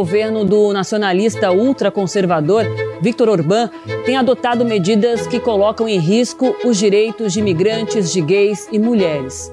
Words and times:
Governo 0.00 0.44
do 0.44 0.72
nacionalista 0.72 1.50
ultraconservador 1.50 2.64
Viktor 3.02 3.28
Orbán 3.28 3.68
tem 4.06 4.16
adotado 4.16 4.64
medidas 4.64 5.26
que 5.26 5.40
colocam 5.40 5.88
em 5.88 5.98
risco 5.98 6.54
os 6.64 6.78
direitos 6.78 7.32
de 7.32 7.40
imigrantes, 7.40 8.12
de 8.12 8.20
gays 8.20 8.68
e 8.70 8.78
mulheres. 8.78 9.52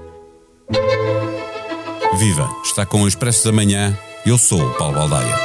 Viva! 2.19 2.47
Está 2.63 2.85
com 2.85 3.01
o 3.01 3.07
Expresso 3.07 3.45
da 3.45 3.51
Manhã. 3.51 3.97
Eu 4.27 4.37
sou 4.37 4.61
o 4.61 4.73
Paulo 4.75 4.93
Baldaia. 4.93 5.35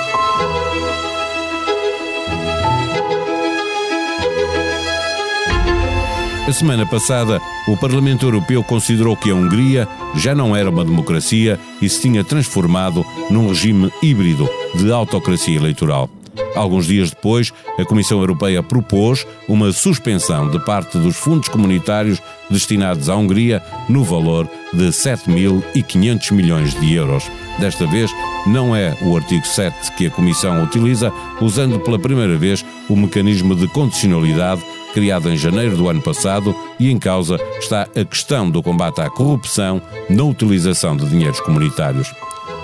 A 6.47 6.53
semana 6.53 6.85
passada, 6.85 7.41
o 7.67 7.79
Parlamento 7.79 8.27
Europeu 8.27 8.63
considerou 8.63 9.17
que 9.17 9.31
a 9.31 9.35
Hungria 9.35 9.89
já 10.15 10.35
não 10.35 10.55
era 10.55 10.69
uma 10.69 10.85
democracia 10.85 11.59
e 11.81 11.89
se 11.89 12.03
tinha 12.03 12.23
transformado 12.23 13.07
num 13.33 13.49
regime 13.49 13.91
híbrido 14.03 14.49
de 14.75 14.93
autocracia 14.93 15.57
eleitoral. 15.57 16.09
Alguns 16.55 16.87
dias 16.87 17.11
depois, 17.11 17.53
a 17.79 17.85
Comissão 17.85 18.19
Europeia 18.21 18.63
propôs 18.63 19.27
uma 19.49 19.73
suspensão 19.73 20.51
de 20.51 20.59
parte 20.65 20.99
dos 20.99 21.17
fundos 21.17 21.49
comunitários 21.49 22.21
destinados 22.51 23.09
à 23.09 23.17
Hungria 23.17 23.63
no 23.89 24.05
valor 24.05 24.49
de 24.73 24.89
7.500 24.89 26.33
milhões 26.33 26.79
de 26.79 26.95
euros. 26.95 27.25
Desta 27.59 27.87
vez, 27.87 28.11
não 28.47 28.75
é 28.75 28.97
o 29.03 29.17
artigo 29.17 29.47
7 29.47 29.93
que 29.93 30.07
a 30.07 30.11
Comissão 30.11 30.63
utiliza, 30.63 31.13
usando 31.41 31.81
pela 31.81 31.99
primeira 31.99 32.37
vez 32.37 32.65
o 32.89 32.97
mecanismo 32.97 33.55
de 33.55 33.67
condicionalidade 33.69 34.63
criado 34.93 35.31
em 35.31 35.37
janeiro 35.37 35.77
do 35.77 35.89
ano 35.89 36.03
passado, 36.03 36.55
e 36.79 36.91
em 36.91 36.99
causa 36.99 37.39
está 37.59 37.89
a 37.97 38.05
questão 38.05 38.51
do 38.51 38.63
combate 38.63 39.01
à 39.01 39.09
corrupção 39.09 39.81
na 40.09 40.23
utilização 40.23 40.97
de 40.97 41.09
dinheiros 41.09 41.41
comunitários. 41.41 42.13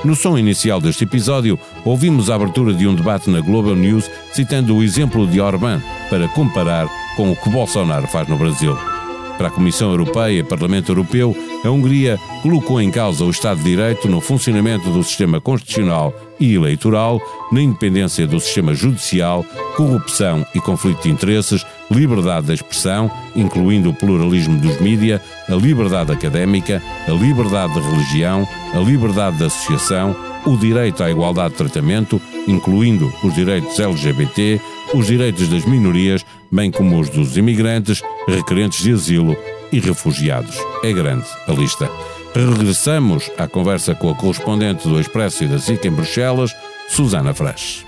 No 0.05 0.15
som 0.15 0.39
inicial 0.39 0.81
deste 0.81 1.05
episódio, 1.05 1.59
ouvimos 1.85 2.31
a 2.31 2.37
abertura 2.37 2.73
de 2.73 2.87
um 2.87 2.95
debate 2.95 3.29
na 3.29 3.41
Global 3.41 3.75
News 3.75 4.09
citando 4.33 4.77
o 4.77 4.83
exemplo 4.83 5.27
de 5.27 5.41
Orbán 5.41 5.83
para 6.09 6.29
comparar 6.29 6.87
com 7.17 7.33
o 7.33 7.37
que 7.37 7.51
Bolsonaro 7.51 8.07
faz 8.07 8.29
no 8.29 8.39
Brasil. 8.39 8.98
Para 9.39 9.47
a 9.47 9.53
Comissão 9.53 9.91
Europeia 9.91 10.41
e 10.41 10.43
Parlamento 10.43 10.91
Europeu, 10.91 11.35
a 11.65 11.71
Hungria 11.71 12.19
colocou 12.43 12.81
em 12.81 12.91
causa 12.91 13.25
o 13.25 13.31
Estado 13.31 13.59
de 13.59 13.71
Direito 13.71 14.09
no 14.09 14.21
funcionamento 14.21 14.91
do 14.91 15.05
sistema 15.05 15.41
constitucional 15.41 16.13
e 16.41 16.55
eleitoral, 16.55 17.21
na 17.53 17.63
independência 17.63 18.27
do 18.27 18.41
sistema 18.41 18.75
judicial, 18.75 19.47
corrupção 19.77 20.45
e 20.57 20.61
conflito 20.61 21.05
de 21.05 21.11
interesses, 21.11 21.65
liberdade 21.89 22.49
de 22.49 22.55
expressão, 22.55 23.09
incluindo 23.37 23.91
o 23.91 23.95
pluralismo 23.95 24.59
dos 24.61 24.81
mídia, 24.81 25.23
a 25.49 25.55
liberdade 25.55 26.11
académica, 26.11 26.83
a 27.07 27.13
liberdade 27.13 27.75
de 27.75 27.81
religião, 27.81 28.47
a 28.75 28.79
liberdade 28.79 29.39
de 29.39 29.45
associação, 29.45 30.17
o 30.49 30.57
direito 30.57 31.03
à 31.03 31.11
igualdade 31.11 31.51
de 31.51 31.59
tratamento, 31.59 32.21
incluindo 32.47 33.13
os 33.23 33.35
direitos 33.35 33.79
LGBT, 33.79 34.61
os 34.95 35.07
direitos 35.07 35.47
das 35.49 35.65
minorias, 35.67 36.25
bem 36.51 36.71
como 36.71 36.99
os 36.99 37.11
dos 37.11 37.37
imigrantes, 37.37 38.03
requerentes 38.27 38.83
de 38.83 38.93
asilo 38.93 39.37
e 39.71 39.79
refugiados. 39.79 40.57
É 40.83 40.93
grande 40.93 41.27
a 41.47 41.53
lista. 41.53 41.91
Regressamos 42.35 43.31
à 43.37 43.47
conversa 43.47 43.95
com 43.95 44.11
a 44.11 44.15
correspondente 44.15 44.89
do 44.89 44.99
Expresso 44.99 45.45
e 45.45 45.49
da 45.49 45.59
SIC 45.59 45.85
em 45.87 45.91
Bruxelas, 45.91 46.55
Susana 46.89 47.35
Fresh. 47.35 47.88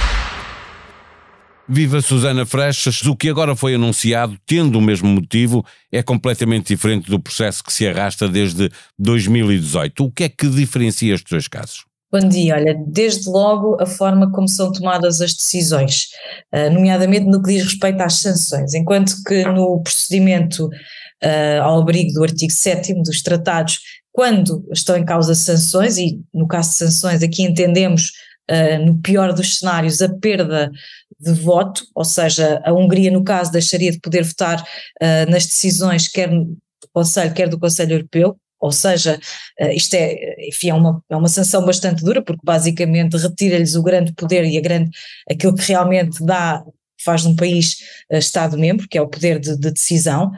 Viva 1.73 2.01
Susana 2.01 2.45
Frechas, 2.45 3.01
o 3.03 3.15
que 3.15 3.29
agora 3.29 3.55
foi 3.55 3.75
anunciado, 3.75 4.37
tendo 4.45 4.77
o 4.77 4.81
mesmo 4.81 5.07
motivo, 5.07 5.65
é 5.89 6.03
completamente 6.03 6.67
diferente 6.67 7.09
do 7.09 7.17
processo 7.17 7.63
que 7.63 7.71
se 7.71 7.87
arrasta 7.87 8.27
desde 8.27 8.69
2018. 8.99 10.03
O 10.03 10.11
que 10.11 10.25
é 10.25 10.29
que 10.29 10.49
diferencia 10.49 11.13
estes 11.15 11.31
dois 11.31 11.47
casos? 11.47 11.85
Bom 12.11 12.27
dia, 12.27 12.55
olha, 12.55 12.75
desde 12.87 13.29
logo 13.29 13.77
a 13.81 13.85
forma 13.85 14.29
como 14.33 14.49
são 14.49 14.69
tomadas 14.69 15.21
as 15.21 15.33
decisões, 15.33 16.09
eh, 16.51 16.69
nomeadamente 16.69 17.27
no 17.27 17.41
que 17.41 17.53
diz 17.53 17.63
respeito 17.63 18.01
às 18.01 18.15
sanções, 18.15 18.73
enquanto 18.73 19.13
que 19.25 19.45
no 19.45 19.81
procedimento 19.81 20.65
uh, 20.65 21.61
ao 21.61 21.79
abrigo 21.79 22.11
do 22.11 22.23
artigo 22.23 22.51
7 22.51 22.95
dos 22.95 23.21
tratados, 23.21 23.79
quando 24.11 24.67
estão 24.73 24.97
em 24.97 25.05
causa 25.05 25.33
sanções, 25.33 25.97
e 25.97 26.19
no 26.33 26.49
caso 26.49 26.71
de 26.71 26.75
sanções 26.75 27.23
aqui 27.23 27.43
entendemos 27.43 28.11
uh, 28.51 28.85
no 28.85 29.01
pior 29.01 29.33
dos 29.33 29.59
cenários 29.59 30.01
a 30.01 30.09
perda 30.09 30.71
de 31.19 31.31
voto, 31.33 31.85
ou 31.95 32.03
seja, 32.03 32.61
a 32.65 32.73
Hungria, 32.73 33.11
no 33.11 33.23
caso, 33.23 33.51
deixaria 33.51 33.91
de 33.91 33.99
poder 33.99 34.23
votar 34.23 34.61
uh, 34.61 35.31
nas 35.31 35.45
decisões, 35.45 36.07
quer 36.07 36.29
do 36.29 36.57
Conselho, 36.93 37.33
quer 37.33 37.47
do 37.47 37.59
Conselho 37.59 37.93
Europeu, 37.93 38.35
ou 38.59 38.71
seja, 38.71 39.19
uh, 39.59 39.71
isto 39.71 39.93
é, 39.93 40.47
enfim, 40.47 40.69
é 40.69 40.73
uma, 40.73 41.03
é 41.09 41.15
uma 41.15 41.29
sanção 41.29 41.65
bastante 41.65 42.03
dura, 42.03 42.21
porque 42.21 42.41
basicamente 42.43 43.17
retira-lhes 43.17 43.75
o 43.75 43.83
grande 43.83 44.13
poder 44.13 44.45
e 44.45 44.57
a 44.57 44.61
grande, 44.61 44.89
aquilo 45.29 45.55
que 45.55 45.67
realmente 45.67 46.23
dá 46.25 46.63
faz 47.03 47.23
de 47.23 47.29
um 47.29 47.35
país 47.35 47.77
Estado-membro, 48.11 48.87
que 48.87 48.95
é 48.95 49.01
o 49.01 49.07
poder 49.07 49.39
de, 49.39 49.57
de 49.57 49.71
decisão, 49.71 50.31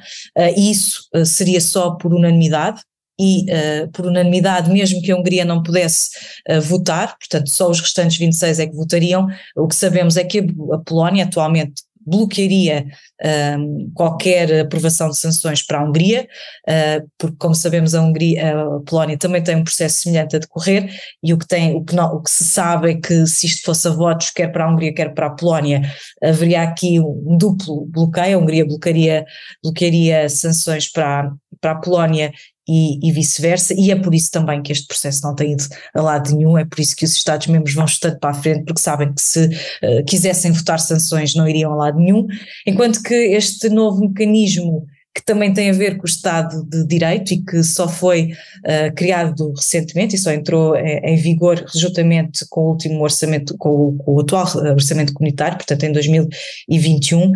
e 0.55 0.71
isso 0.71 1.09
seria 1.25 1.59
só 1.59 1.91
por 1.95 2.13
unanimidade, 2.13 2.81
e 3.19 3.45
uh, 3.51 3.91
por 3.91 4.05
unanimidade, 4.05 4.71
mesmo 4.71 5.01
que 5.01 5.11
a 5.11 5.15
Hungria 5.15 5.45
não 5.45 5.61
pudesse 5.61 6.09
uh, 6.49 6.61
votar, 6.61 7.15
portanto 7.17 7.49
só 7.49 7.69
os 7.69 7.79
restantes 7.79 8.17
26 8.17 8.59
é 8.59 8.67
que 8.67 8.75
votariam, 8.75 9.27
o 9.55 9.67
que 9.67 9.75
sabemos 9.75 10.17
é 10.17 10.23
que 10.23 10.39
a, 10.39 10.77
Polónia 10.79 11.25
atualmente 11.25 11.83
bloquearia 12.05 12.85
ehm, 13.21 13.89
qualquer 13.93 14.61
aprovação 14.61 15.09
de 15.09 15.17
sanções 15.17 15.65
para 15.65 15.79
a 15.79 15.83
Hungria, 15.83 16.27
uh, 16.67 17.09
porque 17.17 17.37
como 17.37 17.55
sabemos 17.55 17.95
a, 17.95 18.01
Hungria, 18.01 18.59
a 18.59 18.79
Polónia 18.81 19.17
também 19.17 19.41
tem 19.41 19.55
um 19.55 19.63
processo 19.63 20.01
semelhante 20.01 20.35
a 20.35 20.39
decorrer 20.39 20.93
e 21.23 21.33
o 21.33 21.37
que, 21.37 21.47
tem, 21.47 21.75
o, 21.75 21.83
que 21.83 21.95
não, 21.95 22.13
o 22.13 22.21
que 22.21 22.29
se 22.29 22.43
sabe 22.43 22.91
é 22.91 22.95
que 22.95 23.25
se 23.25 23.47
isto 23.47 23.63
fosse 23.63 23.87
a 23.87 23.91
votos, 23.91 24.31
quer 24.31 24.51
para 24.51 24.65
a 24.65 24.69
Hungria, 24.69 24.93
quer 24.93 25.13
para 25.13 25.27
a 25.27 25.29
Polónia, 25.29 25.81
haveria 26.21 26.63
aqui 26.63 26.99
um 26.99 27.37
duplo 27.37 27.85
bloqueio, 27.85 28.37
a 28.37 28.41
Hungria 28.41 28.65
bloquearia, 28.65 29.25
bloquearia 29.63 30.27
sanções 30.27 30.91
para, 30.91 31.31
para 31.61 31.71
a 31.71 31.75
Polónia 31.75 32.33
e, 32.67 33.07
e 33.07 33.11
vice-versa, 33.11 33.73
e 33.77 33.91
é 33.91 33.95
por 33.95 34.13
isso 34.13 34.31
também 34.31 34.61
que 34.61 34.71
este 34.71 34.87
processo 34.87 35.21
não 35.23 35.35
tem 35.35 35.53
ido 35.53 35.63
a 35.93 36.01
lado 36.01 36.35
nenhum, 36.35 36.57
é 36.57 36.65
por 36.65 36.79
isso 36.79 36.95
que 36.95 37.05
os 37.05 37.13
Estados-membros 37.13 37.73
vão 37.73 37.85
estando 37.85 38.19
para 38.19 38.31
a 38.31 38.33
frente, 38.33 38.65
porque 38.65 38.81
sabem 38.81 39.13
que 39.13 39.21
se 39.21 39.45
uh, 39.47 40.03
quisessem 40.07 40.51
votar 40.51 40.79
sanções 40.79 41.35
não 41.35 41.47
iriam 41.47 41.73
a 41.73 41.75
lado 41.75 41.97
nenhum, 41.97 42.25
enquanto 42.65 43.01
que 43.03 43.13
este 43.13 43.69
novo 43.69 44.01
mecanismo 44.01 44.85
que 45.13 45.23
também 45.23 45.53
tem 45.53 45.69
a 45.69 45.73
ver 45.73 45.97
com 45.97 46.03
o 46.03 46.09
Estado 46.09 46.65
de 46.65 46.85
Direito 46.87 47.33
e 47.33 47.41
que 47.43 47.63
só 47.63 47.87
foi 47.87 48.31
uh, 48.31 48.93
criado 48.95 49.53
recentemente 49.53 50.15
e 50.15 50.17
só 50.17 50.31
entrou 50.31 50.75
em, 50.75 50.97
em, 51.03 51.15
vigor 51.17 51.63
juntamente 51.75 52.45
com 52.49 52.61
o 52.61 52.69
último 52.69 53.03
orçamento, 53.03 53.55
com 53.57 53.69
o, 53.69 53.93
com 53.97 54.15
o, 54.15 54.19
atual 54.21 54.47
orçamento 54.73 55.13
comunitário, 55.13 55.57
portanto 55.57 55.83
em 55.83 55.91
2021. 55.91 57.29
Uh, 57.29 57.33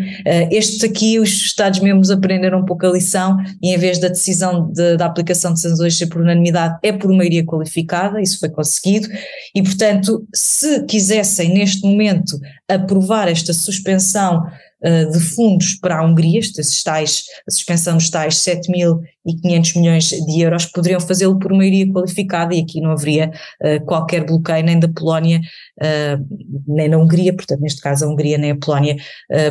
estes 0.50 0.84
aqui, 0.84 1.20
os 1.20 1.30
Estados-membros 1.30 2.10
aprenderam 2.10 2.62
um 2.62 2.66
pouco 2.66 2.86
a 2.86 2.92
lição 2.92 3.38
e 3.62 3.74
em 3.74 3.78
vez 3.78 4.00
da 4.00 4.08
decisão 4.08 4.72
de, 4.72 4.98
da 4.98 5.06
aplicação 5.06 5.54
de 5.54 5.60
sanções 5.60 5.96
ser 5.96 6.08
por 6.08 6.22
unanimidade, 6.22 6.80
é 6.82 6.92
por 6.92 7.12
maioria 7.12 7.46
qualificada, 7.46 8.22
isso 8.22 8.40
foi 8.40 8.50
conseguido, 8.50 9.08
e 9.54 9.62
portanto, 9.62 10.26
se 10.34 10.84
quisessem 10.86 11.54
neste 11.54 11.86
momento 11.86 12.40
aprovar 12.68 13.28
esta 13.28 13.54
suspensão 13.54 14.44
eh, 14.80 15.06
de 15.06 15.20
fundos 15.20 15.74
para 15.74 15.98
a 15.98 16.06
Hungria, 16.06 16.40
estes 16.40 16.84
tais, 16.84 17.24
a 17.48 17.52
suspensão 17.52 17.98
dos 17.98 18.12
tais 18.12 18.36
7.500 18.36 19.76
milhões 19.76 20.10
de 20.10 20.42
euros, 20.42 20.68
poderiam 20.68 21.00
fazê-lo 21.00 21.40
por 21.40 21.52
maioria 21.52 21.92
qualificada 21.92 22.54
e 22.54 22.60
aqui 22.60 22.80
não 22.80 22.92
haveria 22.92 23.32
uh, 23.64 23.84
qualquer 23.86 24.24
bloqueio 24.24 24.64
nem 24.64 24.80
da 24.80 24.88
Polónia, 24.88 25.42
uh, 25.82 26.64
nem 26.68 26.90
na 26.90 26.98
Hungria, 26.98 27.34
portanto 27.34 27.62
neste 27.62 27.82
caso 27.82 28.06
a 28.06 28.08
Hungria 28.08 28.38
nem 28.38 28.52
a 28.52 28.56
Polónia 28.56 28.96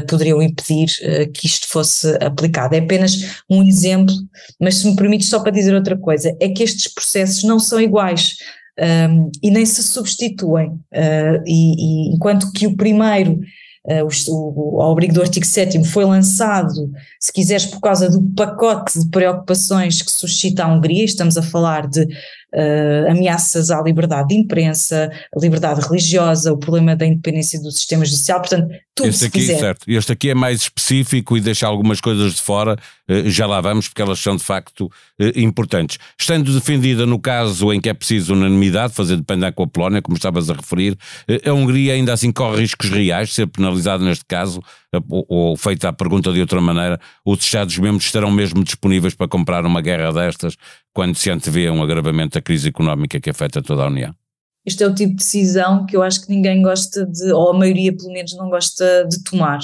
poderiam 0.08 0.40
impedir 0.40 0.86
que 1.34 1.46
isto 1.46 1.68
fosse 1.68 2.16
aplicado. 2.20 2.74
É 2.74 2.78
apenas 2.78 3.42
um 3.50 3.62
exemplo, 3.62 4.14
mas 4.60 4.76
se 4.76 4.88
me 4.88 4.96
permite 4.96 5.24
só 5.24 5.40
para 5.40 5.52
dizer 5.52 5.74
outra 5.74 5.96
coisa, 5.96 6.36
é 6.40 6.48
que 6.48 6.62
estes 6.62 6.92
processos 6.92 7.42
não 7.42 7.58
são 7.58 7.80
iguais. 7.80 8.36
Um, 8.78 9.30
e 9.42 9.50
nem 9.50 9.64
se 9.64 9.82
substituem, 9.82 10.78
e, 11.46 12.10
e 12.10 12.14
enquanto 12.14 12.52
que 12.52 12.66
o 12.66 12.76
primeiro 12.76 13.32
uh, 13.32 13.38
o, 14.02 14.08
o, 14.76 14.82
ao 14.82 14.92
abrigo 14.92 15.14
do 15.14 15.22
artigo 15.22 15.46
7 15.46 15.84
foi 15.84 16.04
lançado, 16.04 16.90
se 17.20 17.32
quiseres, 17.32 17.66
por 17.66 17.80
causa 17.80 18.10
do 18.10 18.22
pacote 18.34 18.98
de 18.98 19.08
preocupações 19.08 20.02
que 20.02 20.10
suscita 20.10 20.64
a 20.64 20.68
Hungria, 20.68 21.04
estamos 21.04 21.36
a 21.36 21.42
falar 21.42 21.86
de 21.86 22.06
uh, 22.54 23.10
ameaças 23.10 23.70
à 23.70 23.80
liberdade 23.82 24.28
de 24.28 24.34
imprensa, 24.34 25.10
a 25.34 25.40
liberdade 25.40 25.80
religiosa, 25.80 26.52
o 26.52 26.58
problema 26.58 26.94
da 26.94 27.06
independência 27.06 27.60
do 27.60 27.70
sistema 27.70 28.04
judicial, 28.04 28.40
portanto, 28.40 28.68
tudo 28.94 29.08
este 29.08 29.18
se 29.18 29.26
aqui, 29.26 29.38
quiser. 29.40 29.58
Certo. 29.58 29.90
Este 29.90 30.12
aqui 30.12 30.30
é 30.30 30.34
mais 30.34 30.62
específico 30.62 31.36
e 31.36 31.40
deixa 31.40 31.66
algumas 31.66 32.00
coisas 32.00 32.34
de 32.34 32.42
fora, 32.42 32.76
uh, 33.08 33.30
já 33.30 33.46
lá 33.46 33.60
vamos, 33.60 33.88
porque 33.88 34.02
elas 34.02 34.18
são 34.18 34.36
de 34.36 34.44
facto 34.44 34.86
uh, 34.86 35.38
importantes. 35.38 35.98
Estando 36.18 36.52
defendida 36.52 37.06
no 37.06 37.18
caso 37.18 37.72
em 37.72 37.80
que 37.80 37.88
é 37.88 37.94
preciso 37.94 38.34
unanimidade, 38.34 38.92
fazer 38.92 39.16
depender 39.16 39.52
com 39.52 39.64
a 39.64 39.66
Polónia, 39.66 40.02
como 40.02 40.16
estavas 40.16 40.50
a 40.50 40.54
referir, 40.54 40.96
a 41.44 41.52
Hungria 41.52 41.94
ainda 41.94 42.12
assim 42.12 42.32
corre 42.32 42.60
riscos 42.60 42.90
reais 42.90 43.28
de 43.28 43.34
ser 43.34 43.46
penalizada 43.46 44.04
neste 44.04 44.24
caso, 44.24 44.62
ou, 45.08 45.26
ou 45.28 45.56
feita 45.56 45.88
a 45.88 45.92
pergunta 45.92 46.32
de 46.32 46.40
outra 46.40 46.60
maneira, 46.60 46.98
os 47.24 47.42
Estados-membros 47.42 48.06
estarão 48.06 48.30
mesmo 48.30 48.62
disponíveis 48.62 49.14
para 49.14 49.28
comprar 49.28 49.64
uma 49.64 49.80
guerra 49.80 50.12
destas 50.12 50.56
quando 50.92 51.16
se 51.16 51.30
antevê 51.30 51.70
um 51.70 51.82
agravamento 51.82 52.34
da 52.34 52.42
crise 52.42 52.68
económica 52.68 53.20
que 53.20 53.30
afeta 53.30 53.62
toda 53.62 53.84
a 53.84 53.88
União? 53.88 54.14
Este 54.64 54.82
é 54.82 54.86
o 54.86 54.94
tipo 54.94 55.12
de 55.12 55.18
decisão 55.18 55.86
que 55.86 55.96
eu 55.96 56.02
acho 56.02 56.22
que 56.22 56.30
ninguém 56.30 56.60
gosta 56.60 57.06
de, 57.06 57.30
ou 57.32 57.50
a 57.50 57.58
maioria 57.58 57.94
pelo 57.96 58.12
menos 58.12 58.34
não 58.36 58.50
gosta 58.50 59.06
de 59.08 59.22
tomar. 59.22 59.58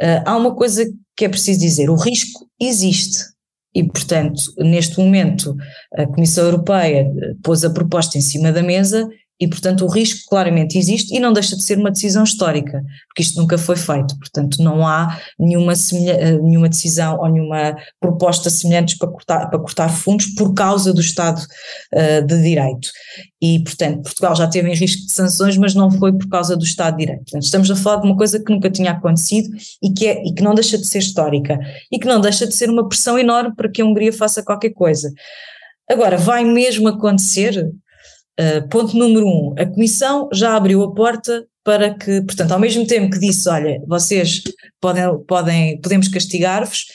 Uh, 0.00 0.22
há 0.24 0.36
uma 0.36 0.54
coisa 0.54 0.84
que 1.14 1.26
é 1.26 1.28
preciso 1.28 1.60
dizer: 1.60 1.90
o 1.90 1.96
risco 1.96 2.48
existe. 2.58 3.30
E, 3.74 3.82
portanto, 3.82 4.42
neste 4.58 4.98
momento, 4.98 5.56
a 5.94 6.06
Comissão 6.06 6.44
Europeia 6.44 7.06
pôs 7.42 7.64
a 7.64 7.70
proposta 7.70 8.18
em 8.18 8.20
cima 8.20 8.52
da 8.52 8.62
mesa 8.62 9.08
e, 9.40 9.48
portanto, 9.48 9.84
o 9.84 9.88
risco 9.88 10.28
claramente 10.28 10.78
existe 10.78 11.14
e 11.14 11.18
não 11.18 11.32
deixa 11.32 11.56
de 11.56 11.64
ser 11.64 11.76
uma 11.76 11.90
decisão 11.90 12.22
histórica, 12.22 12.80
porque 13.08 13.22
isto 13.22 13.40
nunca 13.40 13.58
foi 13.58 13.74
feito. 13.74 14.16
Portanto, 14.18 14.62
não 14.62 14.86
há 14.86 15.18
nenhuma, 15.38 15.72
eh, 15.72 16.38
nenhuma 16.38 16.68
decisão 16.68 17.18
ou 17.18 17.28
nenhuma 17.28 17.76
proposta 18.00 18.48
semelhante 18.48 18.96
para 18.96 19.08
cortar, 19.08 19.50
para 19.50 19.58
cortar 19.58 19.88
fundos 19.88 20.26
por 20.26 20.54
causa 20.54 20.92
do 20.92 21.00
Estado 21.00 21.40
uh, 21.40 22.24
de 22.24 22.40
Direito. 22.40 22.88
E, 23.40 23.58
portanto, 23.64 24.02
Portugal 24.02 24.36
já 24.36 24.46
teve 24.46 24.70
em 24.70 24.76
risco 24.76 25.06
de 25.06 25.12
sanções, 25.12 25.56
mas 25.56 25.74
não 25.74 25.90
foi 25.90 26.12
por 26.12 26.28
causa 26.28 26.56
do 26.56 26.64
Estado 26.64 26.96
de 26.96 27.06
Direito. 27.06 27.24
Portanto, 27.24 27.42
estamos 27.42 27.70
a 27.70 27.74
falar 27.74 28.00
de 28.00 28.06
uma 28.06 28.16
coisa 28.16 28.38
que 28.38 28.52
nunca 28.52 28.70
tinha 28.70 28.92
acontecido 28.92 29.48
e 29.82 29.92
que, 29.92 30.06
é, 30.06 30.22
e 30.24 30.32
que 30.32 30.42
não 30.42 30.54
deixa 30.54 30.78
de 30.78 30.86
ser 30.86 30.98
histórica 30.98 31.58
e 31.90 31.98
que 31.98 32.06
não 32.06 32.20
deixa 32.20 32.46
de 32.46 32.54
ser 32.54 32.70
uma 32.70 32.88
pressão 32.88 33.18
enorme 33.18 33.56
para 33.56 33.68
que 33.68 33.82
a 33.82 33.84
Hungria 33.84 34.12
faça 34.12 34.40
qualquer 34.42 34.70
coisa. 34.70 35.10
Agora, 35.90 36.16
vai 36.16 36.44
mesmo 36.44 36.86
acontecer? 36.86 37.68
Uh, 38.40 38.66
ponto 38.68 38.96
número 38.96 39.26
um, 39.26 39.54
a 39.58 39.66
Comissão 39.66 40.28
já 40.32 40.56
abriu 40.56 40.82
a 40.82 40.94
porta 40.94 41.46
para 41.64 41.94
que, 41.94 42.22
portanto, 42.22 42.52
ao 42.52 42.58
mesmo 42.58 42.86
tempo 42.86 43.10
que 43.10 43.18
disse, 43.18 43.48
olha, 43.48 43.80
vocês 43.86 44.42
podem, 44.80 45.18
podem 45.26 45.80
podemos 45.80 46.08
castigar-vos, 46.08 46.86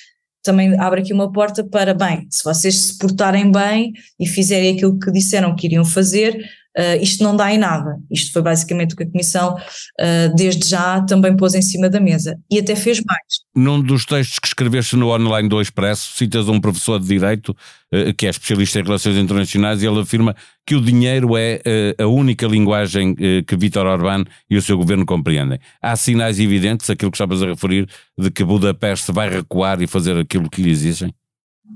também 0.44 0.78
abre 0.80 1.02
aqui 1.02 1.14
uma 1.14 1.32
porta 1.32 1.64
para, 1.64 1.94
bem, 1.94 2.28
se 2.30 2.44
vocês 2.44 2.76
se 2.76 2.98
portarem 2.98 3.52
bem 3.52 3.94
e 4.20 4.26
fizerem 4.26 4.76
aquilo 4.76 4.98
que 4.98 5.12
disseram 5.12 5.56
que 5.56 5.68
iriam 5.68 5.86
fazer, 5.86 6.38
uh, 6.78 7.02
isto 7.02 7.24
não 7.24 7.36
dá 7.36 7.52
em 7.52 7.58
nada. 7.58 7.98
Isto 8.12 8.32
foi 8.32 8.42
basicamente 8.42 8.94
o 8.94 8.98
que 8.98 9.04
a 9.04 9.10
Comissão, 9.10 9.56
uh, 9.56 10.36
desde 10.36 10.68
já, 10.68 11.02
também 11.02 11.36
pôs 11.36 11.54
em 11.56 11.62
cima 11.62 11.90
da 11.90 12.00
mesa. 12.00 12.40
E 12.50 12.60
até 12.60 12.76
fez 12.76 13.02
mais. 13.06 13.22
Num 13.56 13.82
dos 13.82 14.06
textos 14.06 14.40
que 14.40 14.48
escreveste 14.48 14.96
no 14.96 15.10
online 15.10 15.50
do 15.50 15.60
Expresso, 15.60 16.16
citas 16.16 16.48
um 16.48 16.60
professor 16.60 17.00
de 17.00 17.08
Direito, 17.08 17.50
uh, 17.94 18.14
que 18.16 18.28
é 18.28 18.30
especialista 18.30 18.80
em 18.80 18.84
relações 18.84 19.18
internacionais, 19.18 19.82
e 19.82 19.88
ele 19.88 20.00
afirma 20.00 20.36
que 20.66 20.76
o 20.76 20.82
dinheiro 20.82 21.38
é 21.38 21.62
a 21.98 22.08
única 22.08 22.46
linguagem 22.46 23.16
que 23.16 23.56
Vítor 23.56 23.86
Orbán 23.86 24.26
e 24.50 24.58
o 24.58 24.62
seu 24.62 24.78
governo 24.78 25.06
compreendem. 25.06 25.58
Há 25.82 25.96
sinais 25.96 26.42
evidentes, 26.42 26.90
aquilo 26.90 27.10
que 27.10 27.16
estavas 27.16 27.42
a 27.42 27.46
referir, 27.46 27.88
de 28.18 28.30
que 28.30 28.44
Budapeste 28.44 29.14
vai 29.14 29.30
recuar 29.30 29.82
e 29.82 29.88
fazer 29.88 30.18
aquilo 30.18 30.50
que 30.50 30.62
lhe 30.62 30.70
exigem? 30.70 31.14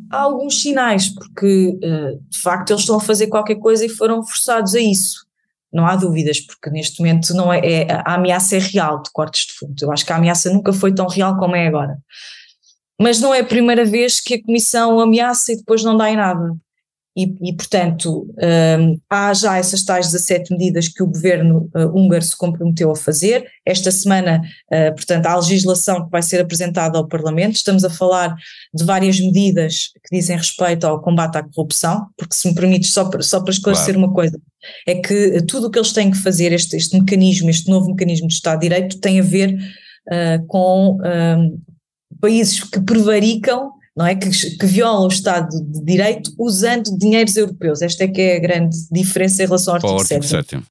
Há 0.09 0.21
alguns 0.21 0.61
sinais, 0.61 1.09
porque 1.09 1.77
eh, 1.81 2.17
de 2.29 2.39
facto 2.39 2.71
eles 2.71 2.81
estão 2.81 2.97
a 2.97 3.01
fazer 3.01 3.27
qualquer 3.27 3.55
coisa 3.55 3.85
e 3.85 3.89
foram 3.89 4.23
forçados 4.23 4.75
a 4.75 4.79
isso. 4.79 5.25
Não 5.71 5.87
há 5.87 5.95
dúvidas, 5.95 6.41
porque 6.41 6.69
neste 6.69 6.99
momento 6.99 7.33
não 7.33 7.51
é, 7.51 7.59
é, 7.59 7.91
a 7.91 8.15
ameaça 8.15 8.57
é 8.57 8.59
real 8.59 9.01
de 9.01 9.09
cortes 9.11 9.45
de 9.47 9.53
fundo. 9.53 9.75
Eu 9.81 9.91
acho 9.91 10.05
que 10.05 10.11
a 10.11 10.17
ameaça 10.17 10.51
nunca 10.51 10.73
foi 10.73 10.93
tão 10.93 11.07
real 11.07 11.37
como 11.37 11.55
é 11.55 11.65
agora. 11.65 11.97
Mas 12.99 13.19
não 13.19 13.33
é 13.33 13.39
a 13.39 13.45
primeira 13.45 13.85
vez 13.85 14.19
que 14.19 14.35
a 14.35 14.43
Comissão 14.43 14.99
ameaça 14.99 15.53
e 15.53 15.57
depois 15.57 15.83
não 15.83 15.95
dá 15.95 16.11
em 16.11 16.17
nada. 16.17 16.55
E, 17.15 17.23
e, 17.41 17.53
portanto, 17.53 18.25
um, 18.79 18.97
há 19.09 19.33
já 19.33 19.57
essas 19.57 19.83
tais 19.83 20.11
17 20.11 20.51
medidas 20.51 20.87
que 20.87 21.03
o 21.03 21.07
governo 21.07 21.69
uh, 21.75 21.87
húngaro 21.93 22.23
se 22.23 22.37
comprometeu 22.37 22.89
a 22.89 22.95
fazer. 22.95 23.45
Esta 23.65 23.91
semana, 23.91 24.41
uh, 24.71 24.95
portanto, 24.95 25.25
há 25.25 25.33
a 25.33 25.39
legislação 25.39 26.05
que 26.05 26.11
vai 26.11 26.21
ser 26.21 26.39
apresentada 26.39 26.97
ao 26.97 27.07
Parlamento. 27.07 27.55
Estamos 27.55 27.83
a 27.83 27.89
falar 27.89 28.33
de 28.73 28.85
várias 28.85 29.19
medidas 29.19 29.89
que 29.93 30.15
dizem 30.15 30.37
respeito 30.37 30.87
ao 30.87 31.01
combate 31.01 31.37
à 31.37 31.43
corrupção, 31.43 32.07
porque 32.17 32.33
se 32.33 32.47
me 32.47 32.55
permites, 32.55 32.93
só 32.93 33.09
para, 33.09 33.21
só 33.21 33.41
para 33.41 33.51
esclarecer 33.51 33.93
claro. 33.93 34.07
uma 34.07 34.13
coisa, 34.13 34.39
é 34.87 34.95
que 34.95 35.41
tudo 35.43 35.67
o 35.67 35.69
que 35.69 35.79
eles 35.79 35.91
têm 35.91 36.11
que 36.11 36.17
fazer, 36.17 36.53
este, 36.53 36.77
este 36.77 36.97
mecanismo, 36.97 37.49
este 37.49 37.69
novo 37.69 37.87
mecanismo 37.87 38.29
de 38.29 38.35
Estado 38.35 38.61
de 38.61 38.69
Direito, 38.69 38.99
tem 38.99 39.19
a 39.19 39.23
ver 39.23 39.53
uh, 39.53 40.45
com 40.47 40.97
um, 40.97 41.61
países 42.21 42.63
que 42.63 42.79
prevaricam 42.79 43.71
não 43.95 44.05
é? 44.05 44.15
Que, 44.15 44.29
que 44.29 44.65
violam 44.65 45.03
o 45.03 45.07
Estado 45.07 45.49
de 45.49 45.83
Direito 45.83 46.31
usando 46.37 46.97
dinheiros 46.97 47.35
europeus. 47.35 47.81
Esta 47.81 48.05
é 48.05 48.07
que 48.07 48.21
é 48.21 48.35
a 48.37 48.39
grande 48.39 48.77
diferença 48.91 49.43
em 49.43 49.45
relação 49.45 49.75
ao 49.75 49.99
artigo, 49.99 50.23
7. 50.23 50.61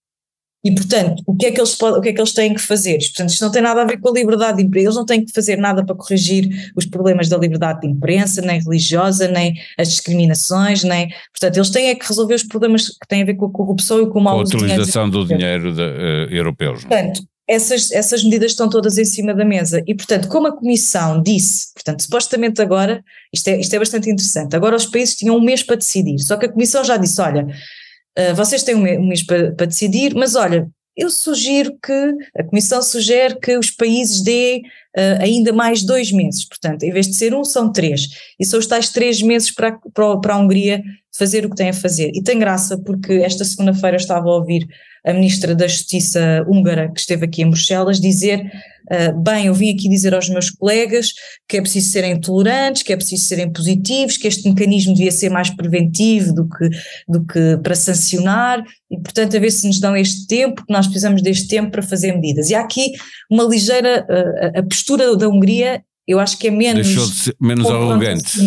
E, 0.63 0.75
portanto, 0.75 1.23
o 1.27 1.35
que, 1.35 1.47
é 1.47 1.53
que 1.53 1.59
eles, 1.59 1.81
o 1.81 2.01
que 2.03 2.11
é 2.11 2.13
que 2.13 2.21
eles 2.21 2.35
têm 2.35 2.53
que 2.53 2.61
fazer? 2.61 2.99
Portanto, 2.99 3.31
isto 3.31 3.43
não 3.43 3.51
tem 3.51 3.63
nada 3.63 3.81
a 3.81 3.85
ver 3.87 3.99
com 3.99 4.11
a 4.11 4.13
liberdade 4.13 4.59
de 4.59 4.65
imprensa, 4.65 4.87
eles 4.87 4.97
não 4.97 5.07
têm 5.07 5.25
que 5.25 5.33
fazer 5.33 5.57
nada 5.57 5.85
para 5.85 5.97
corrigir 5.97 6.71
os 6.77 6.85
problemas 6.85 7.31
da 7.31 7.39
liberdade 7.39 7.81
de 7.81 7.87
imprensa, 7.87 8.43
nem 8.43 8.61
religiosa, 8.61 9.27
nem 9.27 9.55
as 9.79 9.89
discriminações, 9.89 10.85
nem. 10.85 11.09
Portanto, 11.33 11.57
eles 11.57 11.71
têm 11.71 11.89
é 11.89 11.95
que 11.95 12.07
resolver 12.07 12.35
os 12.35 12.43
problemas 12.43 12.89
que 12.89 13.09
têm 13.09 13.23
a 13.23 13.25
ver 13.25 13.37
com 13.37 13.47
a 13.47 13.51
corrupção 13.51 14.03
e 14.03 14.11
com 14.11 14.19
o 14.19 14.23
mau 14.23 14.43
uso 14.43 14.55
A 14.55 14.61
utilização 14.61 15.09
do 15.09 15.25
dinheiro 15.25 15.73
de, 15.73 15.81
uh, 15.81 16.31
europeu. 16.31 16.73
Portanto, 16.75 17.23
essas, 17.51 17.91
essas 17.91 18.23
medidas 18.23 18.53
estão 18.53 18.71
todas 18.71 18.97
em 18.97 19.05
cima 19.05 19.35
da 19.35 19.45
mesa. 19.45 19.83
E, 19.85 19.93
portanto, 19.93 20.29
como 20.29 20.47
a 20.47 20.57
Comissão 20.57 21.21
disse, 21.21 21.75
portanto, 21.75 22.01
supostamente 22.03 22.63
agora, 22.63 23.03
isto 23.33 23.49
é, 23.49 23.59
isto 23.59 23.75
é 23.75 23.79
bastante 23.81 24.09
interessante, 24.09 24.55
agora 24.55 24.77
os 24.77 24.87
países 24.87 25.17
tinham 25.17 25.37
um 25.37 25.41
mês 25.41 25.61
para 25.61 25.75
decidir, 25.75 26.21
só 26.21 26.37
que 26.37 26.47
a 26.47 26.49
Comissão 26.49 26.85
já 26.85 26.97
disse: 26.97 27.21
olha, 27.21 27.45
uh, 27.45 28.35
vocês 28.37 28.63
têm 28.63 28.77
um 28.77 29.09
mês 29.09 29.25
para, 29.25 29.53
para 29.53 29.67
decidir, 29.67 30.15
mas 30.15 30.37
olha, 30.37 30.69
eu 31.01 31.11
sugiro 31.11 31.77
que, 31.83 32.15
a 32.37 32.45
Comissão 32.45 32.83
sugere 32.83 33.39
que 33.41 33.57
os 33.57 33.71
países 33.71 34.21
deem 34.21 34.61
uh, 34.61 35.23
ainda 35.23 35.53
mais 35.53 35.83
dois 35.83 36.13
meses, 36.13 36.45
portanto, 36.45 36.83
em 36.83 36.93
vez 36.93 37.07
de 37.07 37.17
ser 37.17 37.35
um, 37.35 37.43
são 37.45 37.73
três. 37.73 38.09
E 38.39 38.45
são 38.45 38.59
os 38.59 38.67
tais 38.67 38.91
três 38.91 39.23
meses 39.23 39.51
para, 39.51 39.79
para, 39.95 40.19
para 40.19 40.35
a 40.35 40.39
Hungria 40.39 40.83
fazer 41.17 41.45
o 41.45 41.51
que 41.51 41.57
tem 41.57 41.71
a 41.71 41.75
fazer. 41.75 42.11
E 42.15 42.23
tem 42.23 42.39
graça, 42.39 42.79
porque 42.79 43.15
esta 43.15 43.45
segunda-feira 43.45 43.97
estava 43.97 44.29
a 44.29 44.37
ouvir 44.37 44.67
a 45.05 45.13
Ministra 45.13 45.55
da 45.55 45.67
Justiça 45.67 46.45
húngara, 46.47 46.93
que 46.93 47.01
esteve 47.01 47.25
aqui 47.25 47.43
em 47.43 47.49
Bruxelas, 47.49 48.01
dizer: 48.01 48.51
uh, 48.93 49.23
bem, 49.23 49.47
eu 49.47 49.55
vim 49.55 49.71
aqui 49.71 49.89
dizer 49.89 50.15
aos 50.15 50.29
meus 50.29 50.51
colegas 50.51 51.13
que 51.49 51.57
é 51.57 51.61
preciso 51.61 51.91
serem 51.91 52.21
tolerantes, 52.21 52.83
que 52.83 52.93
é 52.93 52.97
preciso 52.97 53.25
serem 53.25 53.53
positivos, 53.53 54.17
que 54.17 54.29
este 54.29 54.49
mecanismo 54.49 54.95
devia 54.95 55.13
ser 55.13 55.31
mais 55.31 55.51
preventivo 55.51 56.33
do 56.35 56.49
que, 56.49 56.69
do 57.09 57.25
que 57.25 57.59
para 57.63 57.75
sancionar, 57.75 58.63
e 58.91 58.99
portanto, 58.99 59.37
a 59.37 59.41
ver 59.41 59.51
se 59.51 59.67
nos 59.67 59.81
dão 59.81 59.97
este 59.97 60.27
tempo, 60.27 60.65
que 60.65 60.73
nós 60.73 60.87
precisamos 60.87 61.23
deste 61.23 61.49
tempo 61.49 61.71
para 61.71 61.83
fazer 61.83 62.13
medidas. 62.13 62.51
E 62.51 62.55
há 62.55 62.61
aqui 62.61 62.93
uma 63.31 63.45
ligeira. 63.45 64.07
Uh, 64.09 64.59
a 64.59 64.63
postura 64.63 65.17
da 65.17 65.29
Hungria, 65.29 65.83
eu 66.07 66.19
acho 66.19 66.39
que 66.39 66.49
é 66.49 66.51
menos. 66.51 66.87
De 66.87 67.35
menos 67.41 67.67
arrogante. 67.67 68.41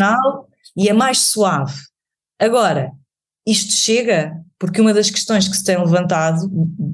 E 0.76 0.90
é 0.90 0.94
mais 0.94 1.20
suave. 1.20 1.74
Agora, 2.40 2.92
isto 3.48 3.74
chega 3.74 4.34
porque 4.64 4.80
uma 4.80 4.94
das 4.94 5.10
questões 5.10 5.46
que 5.46 5.58
se 5.58 5.64
tem 5.66 5.78
levantado, 5.78 6.50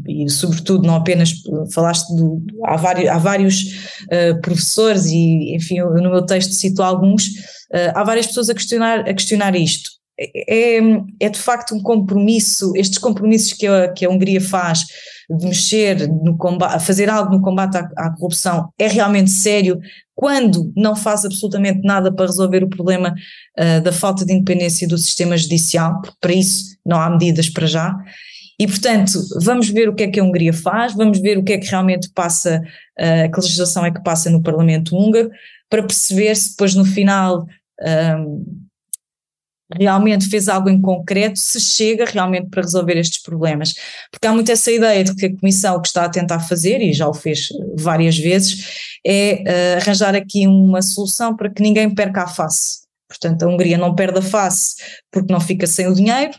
e 0.07 0.27
sobretudo 0.27 0.88
não 0.88 0.95
apenas 0.95 1.33
falaste 1.71 2.11
do, 2.15 2.43
há 2.65 2.75
vários, 2.75 3.07
há 3.07 3.17
vários 3.19 3.61
uh, 4.05 4.41
professores 4.41 5.05
e 5.05 5.55
enfim 5.55 5.77
eu, 5.77 5.93
no 5.93 6.09
meu 6.09 6.25
texto 6.25 6.51
cito 6.51 6.81
alguns, 6.81 7.27
uh, 7.27 7.93
há 7.93 8.03
várias 8.03 8.25
pessoas 8.25 8.49
a 8.49 8.55
questionar, 8.55 9.01
a 9.01 9.13
questionar 9.13 9.55
isto. 9.55 9.88
É, 10.21 10.77
é, 10.77 10.81
é 11.21 11.29
de 11.29 11.39
facto 11.39 11.73
um 11.73 11.81
compromisso, 11.81 12.73
estes 12.75 12.97
compromissos 12.97 13.53
que 13.53 13.65
a, 13.65 13.88
que 13.88 14.05
a 14.05 14.09
Hungria 14.09 14.41
faz 14.41 14.81
de 15.29 15.45
mexer 15.45 16.09
no 16.09 16.35
combate, 16.35 16.83
fazer 16.83 17.09
algo 17.09 17.31
no 17.31 17.41
combate 17.41 17.77
à, 17.77 17.89
à, 17.95 18.09
corrupção 18.11 18.69
é 18.77 18.88
realmente 18.88 19.29
sério 19.29 19.79
quando 20.13 20.73
não 20.75 20.95
faz 20.95 21.23
absolutamente 21.23 21.81
nada 21.83 22.11
para 22.11 22.25
resolver 22.25 22.63
o 22.63 22.69
problema 22.69 23.15
uh, 23.57 23.81
da 23.81 23.93
falta 23.93 24.25
de 24.25 24.33
independência 24.33 24.85
do 24.85 24.97
sistema 24.97 25.38
judicial, 25.38 26.01
porque 26.01 26.17
para 26.19 26.33
isso 26.33 26.75
não 26.85 26.99
há 26.99 27.09
medidas 27.09 27.49
para 27.49 27.65
já. 27.65 27.95
E, 28.59 28.67
portanto, 28.67 29.13
vamos 29.41 29.69
ver 29.69 29.88
o 29.88 29.95
que 29.95 30.03
é 30.03 30.07
que 30.09 30.19
a 30.19 30.23
Hungria 30.23 30.51
faz, 30.51 30.93
vamos 30.93 31.21
ver 31.21 31.38
o 31.38 31.43
que 31.43 31.53
é 31.53 31.57
que 31.57 31.69
realmente 31.69 32.09
passa, 32.13 32.61
uh, 32.99 33.31
que 33.31 33.39
legislação 33.39 33.85
é 33.85 33.91
que 33.91 34.03
passa 34.03 34.29
no 34.29 34.43
Parlamento 34.43 34.93
húngaro, 34.97 35.29
para 35.69 35.83
perceber 35.83 36.35
se 36.35 36.49
depois 36.49 36.75
no 36.75 36.83
final 36.83 37.45
um, 38.17 38.68
realmente 39.77 40.29
fez 40.29 40.47
algo 40.47 40.69
em 40.69 40.81
concreto, 40.81 41.38
se 41.38 41.59
chega 41.59 42.05
realmente 42.05 42.49
para 42.49 42.61
resolver 42.61 42.97
estes 42.97 43.21
problemas. 43.21 43.73
Porque 44.11 44.27
há 44.27 44.33
muito 44.33 44.51
essa 44.51 44.71
ideia 44.71 45.03
de 45.03 45.15
que 45.15 45.27
a 45.27 45.38
Comissão 45.38 45.75
o 45.75 45.81
que 45.81 45.88
está 45.88 46.05
a 46.05 46.09
tentar 46.09 46.39
fazer, 46.39 46.81
e 46.81 46.93
já 46.93 47.07
o 47.07 47.13
fez 47.13 47.49
várias 47.77 48.17
vezes, 48.17 48.97
é 49.05 49.43
uh, 49.43 49.77
arranjar 49.81 50.15
aqui 50.15 50.47
uma 50.47 50.81
solução 50.81 51.35
para 51.35 51.49
que 51.49 51.61
ninguém 51.61 51.93
perca 51.93 52.23
a 52.23 52.27
face. 52.27 52.79
Portanto, 53.07 53.43
a 53.43 53.47
Hungria 53.47 53.77
não 53.77 53.95
perde 53.95 54.19
a 54.19 54.21
face 54.21 54.75
porque 55.11 55.31
não 55.31 55.39
fica 55.39 55.65
sem 55.65 55.88
o 55.88 55.93
dinheiro, 55.93 56.33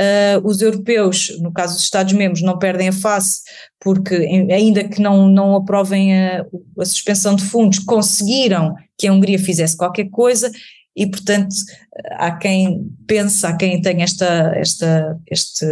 Uh, 0.00 0.40
os 0.42 0.62
europeus, 0.62 1.38
no 1.40 1.52
caso 1.52 1.74
dos 1.74 1.82
Estados-membros, 1.82 2.40
não 2.40 2.58
perdem 2.58 2.88
a 2.88 2.92
face, 2.92 3.42
porque, 3.78 4.14
ainda 4.50 4.84
que 4.84 5.02
não, 5.02 5.28
não 5.28 5.54
aprovem 5.54 6.18
a, 6.18 6.46
a, 6.78 6.84
suspensão 6.86 7.36
de 7.36 7.44
fundos, 7.44 7.78
conseguiram 7.78 8.74
que 8.96 9.06
a 9.06 9.12
Hungria 9.12 9.38
fizesse 9.38 9.76
qualquer 9.76 10.08
coisa, 10.08 10.50
e, 10.96 11.06
portanto, 11.06 11.54
há 12.12 12.32
quem 12.36 12.90
pense, 13.06 13.46
há 13.46 13.56
quem 13.56 13.80
tenha 13.80 14.04
esta, 14.04 14.52
esta, 14.56 15.18
este. 15.30 15.66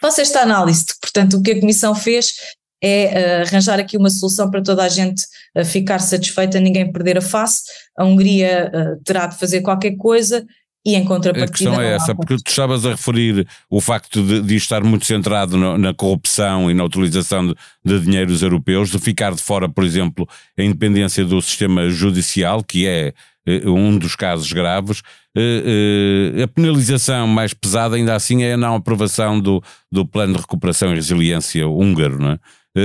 faça 0.00 0.22
esta 0.22 0.40
análise 0.40 0.86
portanto, 1.00 1.38
o 1.38 1.42
que 1.42 1.52
a 1.52 1.60
Comissão 1.60 1.94
fez 1.94 2.34
é 2.82 3.06
uh, 3.06 3.48
arranjar 3.48 3.80
aqui 3.80 3.96
uma 3.96 4.10
solução 4.10 4.50
para 4.50 4.62
toda 4.62 4.82
a 4.82 4.88
gente 4.88 5.24
uh, 5.56 5.64
ficar 5.64 5.98
satisfeita, 5.98 6.60
ninguém 6.60 6.92
perder 6.92 7.18
a 7.18 7.22
face. 7.22 7.62
A 7.96 8.04
Hungria 8.04 8.70
uh, 8.72 9.02
terá 9.02 9.26
de 9.26 9.38
fazer 9.38 9.62
qualquer 9.62 9.96
coisa 9.96 10.44
e 10.86 10.94
em 10.94 11.04
contrapartida. 11.04 11.44
A 11.44 11.48
questão 11.48 11.80
é 11.80 11.94
essa, 11.96 12.14
porque 12.14 12.36
tu 12.36 12.48
estavas 12.48 12.86
a 12.86 12.90
referir 12.90 13.44
o 13.68 13.80
facto 13.80 14.22
de, 14.22 14.40
de 14.40 14.54
estar 14.54 14.84
muito 14.84 15.04
centrado 15.04 15.56
no, 15.56 15.76
na 15.76 15.92
corrupção 15.92 16.70
e 16.70 16.74
na 16.74 16.84
utilização 16.84 17.48
de, 17.48 17.54
de, 17.84 18.00
dinheiros 18.00 18.40
europeus, 18.40 18.88
de 18.88 18.98
ficar 19.00 19.34
de 19.34 19.42
fora, 19.42 19.68
por 19.68 19.82
exemplo, 19.82 20.28
a 20.56 20.62
independência 20.62 21.24
do 21.24 21.42
sistema 21.42 21.90
judicial, 21.90 22.62
que 22.62 22.86
é 22.86 23.12
eh, 23.44 23.68
um 23.68 23.98
dos 23.98 24.14
casos 24.14 24.52
graves. 24.52 25.02
Eh, 25.36 26.36
eh, 26.36 26.42
a 26.44 26.48
penalização 26.48 27.26
mais 27.26 27.52
pesada, 27.52 27.96
ainda 27.96 28.14
assim, 28.14 28.44
é 28.44 28.52
a 28.52 28.56
não 28.56 28.76
aprovação 28.76 29.40
do, 29.40 29.60
do 29.90 30.06
plano 30.06 30.34
de 30.34 30.40
recuperação 30.40 30.92
e 30.92 30.94
resiliência 30.94 31.66
húngaro, 31.66 32.20
não 32.20 32.30
é? 32.30 32.38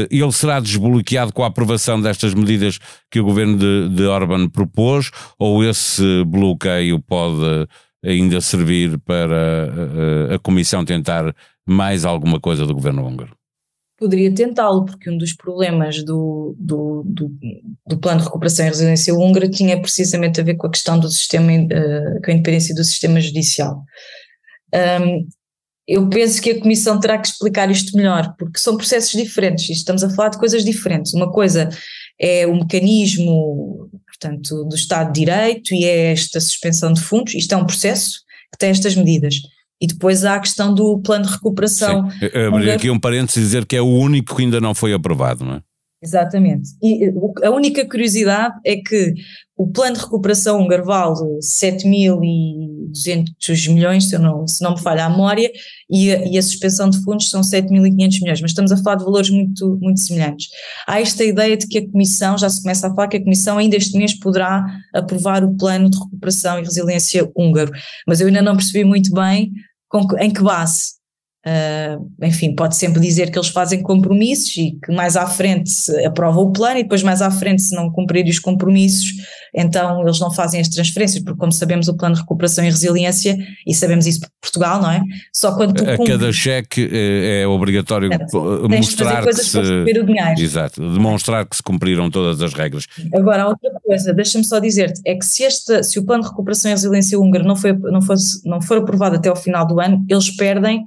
Ele 0.09 0.31
será 0.31 0.61
desbloqueado 0.61 1.33
com 1.33 1.43
a 1.43 1.47
aprovação 1.47 2.01
destas 2.01 2.33
medidas 2.33 2.79
que 3.11 3.19
o 3.19 3.25
governo 3.25 3.57
de, 3.57 3.89
de 3.89 4.03
Orban 4.03 4.47
propôs, 4.47 5.11
ou 5.37 5.65
esse 5.65 6.23
bloqueio 6.23 6.97
pode 7.01 7.67
ainda 8.03 8.41
servir 8.41 8.99
para 8.99 9.35
a, 9.35 10.33
a, 10.33 10.35
a 10.35 10.39
Comissão 10.39 10.83
tentar 10.83 11.35
mais 11.65 12.05
alguma 12.05 12.39
coisa 12.39 12.65
do 12.65 12.73
governo 12.73 13.05
húngaro? 13.05 13.35
Poderia 13.97 14.33
tentá-lo, 14.33 14.85
porque 14.85 15.11
um 15.11 15.17
dos 15.17 15.33
problemas 15.33 16.03
do, 16.03 16.55
do, 16.57 17.03
do, 17.05 17.31
do, 17.85 17.99
plano 17.99 18.19
de 18.19 18.25
recuperação 18.25 18.65
e 18.65 18.69
resiliência 18.69 19.13
húngara 19.13 19.47
tinha 19.47 19.79
precisamente 19.79 20.41
a 20.41 20.43
ver 20.43 20.55
com 20.55 20.65
a 20.65 20.71
questão 20.71 20.99
do 20.99 21.07
sistema, 21.07 21.51
uh, 21.51 22.21
com 22.25 22.31
a 22.31 22.33
independência 22.33 22.73
do 22.73 22.83
sistema 22.83 23.21
judicial. 23.21 23.83
Um, 24.73 25.27
eu 25.87 26.09
penso 26.09 26.41
que 26.41 26.51
a 26.51 26.59
Comissão 26.59 26.99
terá 26.99 27.19
que 27.19 27.27
explicar 27.27 27.69
isto 27.69 27.95
melhor, 27.95 28.33
porque 28.39 28.57
são 28.57 28.75
processos 28.75 29.11
diferentes, 29.11 29.69
e 29.69 29.73
estamos 29.73 30.03
a 30.03 30.09
falar 30.09 30.29
de 30.29 30.39
coisas 30.39 30.63
diferentes. 30.65 31.13
Uma 31.13 31.31
coisa 31.31 31.69
é 32.19 32.47
o 32.47 32.55
mecanismo 32.55 33.89
portanto, 34.21 34.65
do 34.65 34.75
Estado 34.75 35.11
de 35.11 35.19
Direito 35.19 35.73
e 35.73 35.83
é 35.83 36.11
esta 36.11 36.39
suspensão 36.39 36.93
de 36.93 37.01
fundos, 37.01 37.33
isto 37.33 37.53
é 37.53 37.57
um 37.57 37.65
processo 37.65 38.19
que 38.51 38.57
tem 38.59 38.69
estas 38.69 38.95
medidas. 38.95 39.35
E 39.81 39.87
depois 39.87 40.23
há 40.23 40.35
a 40.35 40.39
questão 40.39 40.75
do 40.75 40.99
plano 40.99 41.25
de 41.25 41.31
recuperação. 41.31 42.07
Abrir 42.47 42.71
aqui 42.71 42.89
um 42.91 42.99
parênteses 42.99 43.37
e 43.37 43.41
dizer 43.41 43.65
que 43.65 43.75
é 43.75 43.81
o 43.81 43.87
único 43.87 44.35
que 44.35 44.43
ainda 44.43 44.61
não 44.61 44.75
foi 44.75 44.93
aprovado, 44.93 45.43
não 45.43 45.55
é? 45.55 45.61
Exatamente. 46.03 46.71
E 46.81 47.13
a 47.43 47.51
única 47.51 47.87
curiosidade 47.87 48.55
é 48.65 48.77
que 48.77 49.13
o 49.55 49.67
plano 49.67 49.95
de 49.95 50.01
recuperação 50.01 50.59
húngaro 50.59 50.83
vale 50.83 51.13
7.200 51.39 53.71
milhões, 53.71 54.09
se, 54.09 54.17
não, 54.17 54.47
se 54.47 54.63
não 54.63 54.71
me 54.71 54.81
falha 54.81 55.05
a 55.05 55.09
memória, 55.09 55.51
e 55.87 56.11
a, 56.11 56.25
e 56.25 56.39
a 56.39 56.41
suspensão 56.41 56.89
de 56.89 57.03
fundos 57.03 57.29
são 57.29 57.41
7.500 57.41 58.19
milhões, 58.19 58.41
mas 58.41 58.49
estamos 58.49 58.71
a 58.71 58.77
falar 58.77 58.95
de 58.95 59.03
valores 59.03 59.29
muito, 59.29 59.77
muito 59.79 59.99
semelhantes. 59.99 60.47
Há 60.87 60.99
esta 60.99 61.23
ideia 61.23 61.55
de 61.55 61.67
que 61.67 61.77
a 61.77 61.87
Comissão, 61.87 62.35
já 62.35 62.49
se 62.49 62.63
começa 62.63 62.87
a 62.87 62.95
falar 62.95 63.07
que 63.07 63.17
a 63.17 63.23
Comissão 63.23 63.59
ainda 63.59 63.75
este 63.75 63.95
mês 63.95 64.17
poderá 64.17 64.65
aprovar 64.95 65.43
o 65.43 65.55
plano 65.55 65.87
de 65.87 65.99
recuperação 65.99 66.57
e 66.57 66.63
resiliência 66.63 67.29
húngaro, 67.35 67.71
mas 68.07 68.19
eu 68.19 68.27
ainda 68.27 68.41
não 68.41 68.55
percebi 68.55 68.83
muito 68.83 69.13
bem 69.13 69.51
em 70.19 70.33
que 70.33 70.41
base. 70.41 70.99
Uh, 71.43 72.07
enfim, 72.21 72.53
pode 72.53 72.75
sempre 72.75 73.01
dizer 73.01 73.31
que 73.31 73.39
eles 73.39 73.49
fazem 73.49 73.81
compromissos 73.81 74.55
e 74.57 74.77
que 74.79 74.93
mais 74.93 75.17
à 75.17 75.25
frente 75.25 75.71
se 75.71 76.05
aprova 76.05 76.39
o 76.39 76.51
plano 76.51 76.77
e 76.77 76.83
depois 76.83 77.01
mais 77.01 77.19
à 77.19 77.31
frente 77.31 77.63
se 77.63 77.75
não 77.75 77.89
cumprirem 77.89 78.29
os 78.29 78.37
compromissos, 78.37 79.13
então 79.55 80.03
eles 80.03 80.19
não 80.19 80.31
fazem 80.31 80.61
as 80.61 80.69
transferências, 80.69 81.23
porque 81.23 81.39
como 81.39 81.51
sabemos 81.51 81.87
o 81.87 81.97
plano 81.97 82.13
de 82.13 82.21
recuperação 82.21 82.63
e 82.63 82.69
resiliência, 82.69 83.35
e 83.65 83.73
sabemos 83.73 84.05
isso 84.05 84.19
por 84.19 84.29
Portugal, 84.39 84.79
não 84.83 84.91
é? 84.91 85.01
Só 85.33 85.55
quando 85.55 85.73
tu 85.73 85.83
A 85.83 85.97
cada 86.05 86.31
cheque 86.31 86.87
é, 86.91 87.41
é 87.41 87.47
obrigatório 87.47 88.11
mostrar 88.69 89.25
que 89.25 89.33
se... 89.33 89.57
o 89.57 90.05
dinheiro. 90.05 90.39
Exato, 90.39 90.93
demonstrar 90.93 91.43
que 91.47 91.55
se 91.55 91.63
cumpriram 91.63 92.11
todas 92.11 92.39
as 92.39 92.53
regras. 92.53 92.85
Agora, 93.15 93.47
outra 93.47 93.71
coisa, 93.83 94.13
deixa-me 94.13 94.43
só 94.43 94.59
dizer-te, 94.59 95.01
é 95.07 95.15
que 95.15 95.25
se, 95.25 95.41
este, 95.41 95.81
se 95.81 95.97
o 95.97 96.05
plano 96.05 96.21
de 96.21 96.29
recuperação 96.29 96.69
e 96.69 96.75
resiliência 96.75 97.19
húngaro 97.19 97.45
não, 97.45 97.55
foi, 97.55 97.73
não, 97.73 98.01
fosse, 98.03 98.47
não 98.47 98.61
for 98.61 98.77
aprovado 98.77 99.15
até 99.15 99.27
ao 99.27 99.35
final 99.35 99.65
do 99.65 99.79
ano, 99.79 100.05
eles 100.07 100.29
perdem 100.29 100.85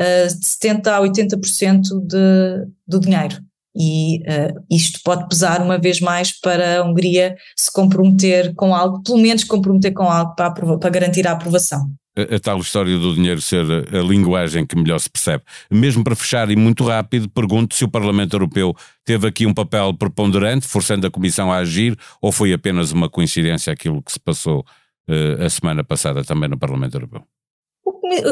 uh, 0.00 0.28
de 0.28 0.44
70% 0.44 0.86
a 0.86 1.00
80% 1.00 1.82
de, 2.06 2.66
do 2.86 3.00
dinheiro. 3.00 3.36
E 3.76 4.18
uh, 4.18 4.64
isto 4.70 5.00
pode 5.04 5.28
pesar 5.28 5.60
uma 5.60 5.78
vez 5.78 6.00
mais 6.00 6.38
para 6.38 6.78
a 6.78 6.84
Hungria 6.84 7.36
se 7.58 7.72
comprometer 7.72 8.54
com 8.54 8.74
algo, 8.74 9.02
pelo 9.02 9.18
menos 9.18 9.42
comprometer 9.42 9.92
com 9.92 10.04
algo 10.04 10.34
para, 10.36 10.52
para 10.52 10.90
garantir 10.90 11.26
a 11.26 11.32
aprovação. 11.32 11.90
A, 12.16 12.36
a, 12.36 12.38
tal 12.38 12.60
história 12.60 12.96
do 12.96 13.12
dinheiro 13.12 13.40
ser 13.40 13.64
a, 13.64 13.98
a 13.98 14.02
linguagem 14.02 14.64
que 14.64 14.76
melhor 14.76 15.00
se 15.00 15.10
percebe. 15.10 15.42
Mesmo 15.68 16.04
para 16.04 16.14
fechar 16.14 16.48
e 16.50 16.56
muito 16.56 16.84
rápido, 16.84 17.28
pergunto 17.28 17.74
se 17.74 17.84
o 17.84 17.88
Parlamento 17.88 18.34
Europeu 18.34 18.76
teve 19.04 19.26
aqui 19.26 19.44
um 19.44 19.52
papel 19.52 19.92
preponderante, 19.92 20.68
forçando 20.68 21.06
a 21.08 21.10
Comissão 21.10 21.52
a 21.52 21.56
agir, 21.56 21.98
ou 22.22 22.30
foi 22.30 22.52
apenas 22.52 22.92
uma 22.92 23.10
coincidência 23.10 23.72
aquilo 23.72 24.00
que 24.00 24.12
se 24.12 24.20
passou 24.20 24.64
uh, 25.08 25.44
a 25.44 25.50
semana 25.50 25.82
passada 25.82 26.22
também 26.22 26.48
no 26.48 26.56
Parlamento 26.56 26.94
Europeu? 26.94 27.24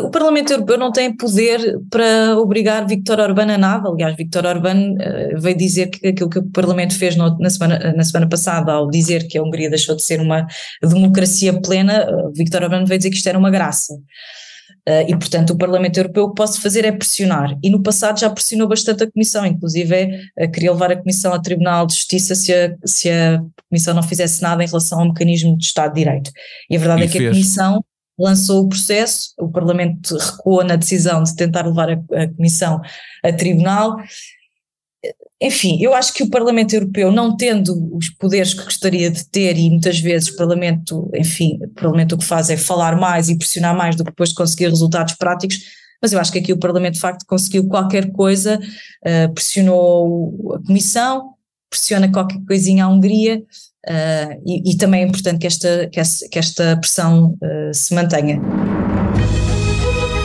O 0.03 0.11
Parlamento 0.11 0.53
Europeu 0.53 0.77
não 0.77 0.93
tem 0.93 1.17
poder 1.17 1.79
para 1.91 2.39
obrigar 2.39 2.87
Viktor 2.87 3.19
Orbán 3.19 3.51
a 3.51 3.59
nada. 3.59 3.89
Aliás, 3.89 4.15
Viktor 4.17 4.45
Orbán 4.45 4.93
uh, 4.93 5.41
veio 5.41 5.57
dizer 5.57 5.89
que 5.89 6.09
aquilo 6.09 6.29
que 6.29 6.39
o 6.39 6.51
Parlamento 6.51 6.97
fez 6.99 7.17
no, 7.17 7.39
na, 7.39 7.49
semana, 7.49 7.93
na 7.97 8.05
semana 8.05 8.29
passada, 8.29 8.73
ao 8.73 8.91
dizer 8.91 9.27
que 9.29 9.39
a 9.39 9.43
Hungria 9.43 9.71
deixou 9.71 9.97
de 9.97 10.03
ser 10.03 10.21
uma 10.21 10.47
democracia 10.83 11.59
plena, 11.59 12.07
uh, 12.07 12.33
Viktor 12.35 12.63
Orbán 12.63 12.85
veio 12.85 12.99
dizer 12.99 13.11
que 13.11 13.17
isto 13.17 13.29
era 13.29 13.39
uma 13.39 13.51
graça. 13.51 13.95
Uh, 14.87 15.09
e, 15.09 15.17
portanto, 15.17 15.51
o 15.51 15.57
Parlamento 15.57 15.97
Europeu 15.97 16.25
o 16.25 16.29
que 16.31 16.35
pode 16.35 16.61
fazer 16.61 16.85
é 16.85 16.93
pressionar. 16.93 17.57
E 17.63 17.71
no 17.71 17.83
passado 17.83 18.19
já 18.19 18.29
pressionou 18.29 18.69
bastante 18.69 19.05
a 19.05 19.11
Comissão, 19.11 19.47
inclusive 19.47 20.07
uh, 20.39 20.51
queria 20.51 20.73
levar 20.73 20.93
a 20.93 20.97
Comissão 20.97 21.33
ao 21.33 21.41
Tribunal 21.41 21.87
de 21.87 21.95
Justiça 21.95 22.35
se 22.35 22.53
a, 22.53 22.75
se 22.85 23.09
a 23.09 23.41
Comissão 23.71 23.95
não 23.95 24.03
fizesse 24.03 24.43
nada 24.43 24.63
em 24.63 24.67
relação 24.67 24.99
ao 24.99 25.07
mecanismo 25.07 25.57
de 25.57 25.65
Estado 25.65 25.95
de 25.95 26.01
Direito. 26.01 26.31
E 26.69 26.77
a 26.77 26.79
verdade 26.79 27.03
e 27.03 27.05
é 27.05 27.07
que 27.07 27.19
fez. 27.19 27.31
a 27.31 27.33
Comissão 27.33 27.85
lançou 28.23 28.65
o 28.65 28.69
processo, 28.69 29.33
o 29.39 29.49
Parlamento 29.49 30.17
recuou 30.17 30.65
na 30.65 30.77
decisão 30.77 31.23
de 31.23 31.35
tentar 31.35 31.67
levar 31.67 31.91
a, 31.91 32.23
a 32.23 32.29
Comissão 32.35 32.81
a 33.23 33.33
tribunal. 33.33 33.97
Enfim, 35.41 35.83
eu 35.83 35.93
acho 35.93 36.15
que 36.15 36.23
o 36.23 36.31
Parlamento 36.31 36.73
Europeu, 36.73 37.11
não 37.11 37.37
tendo 37.37 37.97
os 37.97 38.09
poderes 38.11 38.55
que 38.55 38.65
gostaria 38.65 39.11
de 39.11 39.29
ter, 39.29 39.59
e 39.59 39.69
muitas 39.69 39.99
vezes 39.99 40.29
o 40.29 40.37
Parlamento, 40.37 41.11
enfim, 41.17 41.59
o 41.61 41.69
Parlamento 41.71 42.15
o 42.15 42.19
que 42.19 42.25
faz 42.25 42.49
é 42.49 42.57
falar 42.57 42.97
mais 42.97 43.29
e 43.29 43.37
pressionar 43.37 43.77
mais 43.77 43.97
do 43.97 44.05
que 44.05 44.11
depois 44.11 44.29
de 44.29 44.37
conseguir 44.37 44.69
resultados 44.69 45.15
práticos, 45.15 45.59
mas 46.01 46.13
eu 46.13 46.21
acho 46.21 46.31
que 46.31 46.39
aqui 46.39 46.53
o 46.53 46.59
Parlamento 46.59 46.95
de 46.95 47.01
facto 47.01 47.27
conseguiu 47.27 47.67
qualquer 47.67 48.13
coisa, 48.13 48.59
uh, 48.59 49.35
pressionou 49.35 50.55
a 50.55 50.67
Comissão, 50.67 51.35
pressiona 51.69 52.11
qualquer 52.11 52.39
coisinha 52.47 52.85
à 52.85 52.89
Hungria, 52.89 53.43
Uh, 53.89 54.41
e, 54.47 54.73
e, 54.73 54.77
também 54.77 55.03
é 55.03 55.07
importante 55.07 55.41
que 55.41 55.47
esta, 55.47 55.89
que 55.91 56.39
esta, 56.39 56.77
pressão 56.77 57.37
uh, 57.43 57.75
se 57.75 57.93
mantenha. 57.95 58.41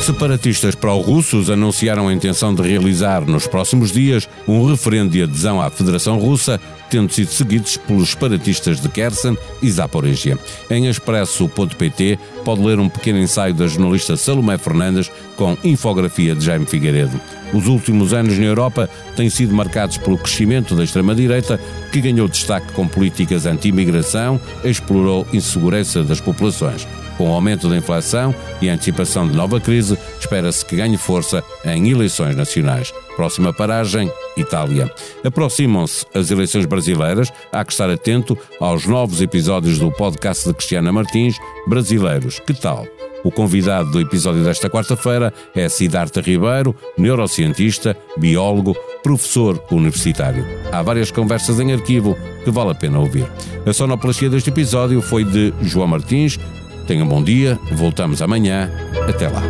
Separatistas 0.02 0.74
pró-russos 0.74 1.50
anunciaram 1.50 2.08
a 2.08 2.14
intenção 2.14 2.56
de 2.56 2.62
realizar 2.62 3.26
nos 3.26 3.46
próximos 3.46 3.92
dias 3.92 4.30
um 4.48 4.66
referendo 4.66 5.12
de 5.12 5.24
adesão 5.24 5.62
à 5.62 5.70
Federação 5.70 6.18
Russa, 6.18 6.62
tendo 6.90 7.12
sido 7.12 7.28
seguidos 7.28 7.76
pelos 7.76 8.12
separatistas 8.12 8.80
de 8.80 8.88
Kherson 8.88 9.36
e 9.62 9.70
Zaporizhia. 9.70 10.38
Em 10.70 10.88
expresso.pt 10.88 12.18
pode 12.46 12.62
ler 12.62 12.80
um 12.80 12.88
pequeno 12.88 13.20
ensaio 13.20 13.54
da 13.54 13.68
jornalista 13.68 14.16
Salomé 14.16 14.58
Fernandes 14.58 15.12
com 15.36 15.58
infografia 15.64 16.34
de 16.34 16.46
Jaime 16.46 16.66
Figueiredo. 16.66 17.20
Os 17.54 17.68
últimos 17.68 18.14
anos 18.14 18.38
na 18.38 18.46
Europa 18.46 18.90
têm 19.16 19.30
sido 19.30 19.54
marcados 19.54 19.98
pelo 19.98 20.18
crescimento 20.18 20.74
da 20.74 20.84
extrema-direita, 20.84 21.60
que 21.92 22.00
ganhou 22.00 22.28
destaque 22.30 22.72
com 22.72 22.88
políticas 22.88 23.46
anti-imigração, 23.46 24.40
explorou 24.64 25.28
insegurança 25.34 26.04
das 26.04 26.22
populações. 26.22 26.88
Com 27.18 27.32
o 27.32 27.34
aumento 27.34 27.68
da 27.68 27.76
inflação 27.76 28.34
e 28.62 28.70
a 28.70 28.74
antecipação 28.74 29.28
de 29.28 29.36
nova 29.36 29.60
crise, 29.60 29.98
espera-se 30.20 30.64
que 30.64 30.76
ganhe 30.76 30.98
força 30.98 31.44
em 31.66 31.90
eleições 31.90 32.36
nacionais. 32.36 32.94
Próxima 33.16 33.52
paragem, 33.52 34.12
Itália. 34.38 34.94
Aproximam-se 35.24 36.06
as 36.14 36.30
eleições 36.30 36.68
brasileiras, 36.68 37.34
há 37.52 37.66
que 37.66 37.72
estar 37.72 37.90
atento 37.90 38.38
aos 38.60 38.86
novos 38.86 39.20
episódios 39.20 39.80
do 39.80 39.92
podcast 39.92 40.48
de 40.48 40.54
Cristiana 40.54 40.94
Martins, 40.94 41.36
Brasileiros. 41.68 42.40
Que 42.40 42.54
tal? 42.54 42.86
O 43.24 43.32
convidado 43.32 43.92
do 43.92 44.00
episódio 44.00 44.44
desta 44.44 44.70
quarta-feira 44.70 45.34
é 45.56 45.68
Siddhartha 45.68 46.22
Ribeiro, 46.22 46.76
neurocientista, 46.98 47.98
biólogo, 48.16 48.76
professor 49.02 49.62
universitário. 49.72 50.46
Há 50.72 50.84
várias 50.84 51.10
conversas 51.10 51.60
em 51.60 51.74
arquivo 51.74 52.16
que 52.44 52.52
vale 52.52 52.72
a 52.72 52.76
pena 52.76 53.00
ouvir. 53.00 53.28
A 53.66 53.74
sonoplastia 53.74 54.30
deste 54.30 54.50
episódio 54.50 55.02
foi 55.02 55.24
de 55.24 55.52
João 55.62 55.88
Martins, 55.88 56.40
Tenham 56.88 57.06
bom 57.06 57.22
dia, 57.22 57.60
voltamos 57.74 58.22
amanhã. 58.22 58.72
Até 59.10 59.28
lá. 59.28 59.42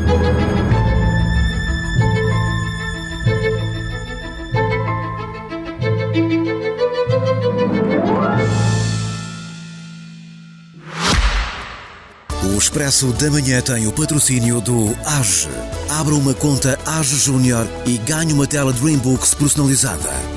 O 12.43 12.57
Expresso 12.57 13.13
da 13.13 13.29
Manhã 13.29 13.61
tem 13.61 13.85
o 13.85 13.93
patrocínio 13.93 14.59
do 14.59 14.97
AGE. 15.05 15.47
Abra 15.91 16.15
uma 16.15 16.33
conta 16.33 16.79
AGE 16.87 17.17
Júnior 17.17 17.67
e 17.85 17.99
ganhe 17.99 18.33
uma 18.33 18.47
tela 18.47 18.73
Dreambooks 18.73 19.35
personalizada. 19.35 20.36